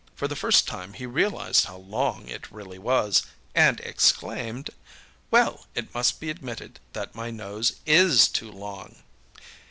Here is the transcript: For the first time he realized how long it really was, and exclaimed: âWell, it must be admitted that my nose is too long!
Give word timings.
For 0.15 0.27
the 0.27 0.35
first 0.35 0.67
time 0.67 0.93
he 0.93 1.05
realized 1.05 1.65
how 1.65 1.77
long 1.77 2.27
it 2.27 2.51
really 2.51 2.79
was, 2.79 3.21
and 3.53 3.79
exclaimed: 3.81 4.71
âWell, 5.31 5.65
it 5.75 5.93
must 5.93 6.19
be 6.19 6.31
admitted 6.31 6.79
that 6.93 7.13
my 7.13 7.29
nose 7.29 7.73
is 7.85 8.27
too 8.27 8.51
long! 8.51 9.03